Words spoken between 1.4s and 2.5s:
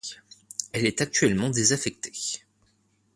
désaffectée.